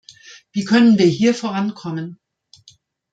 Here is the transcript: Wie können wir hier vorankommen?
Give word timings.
Wie 0.51 0.65
können 0.65 0.97
wir 0.97 1.05
hier 1.05 1.35
vorankommen? 1.35 2.19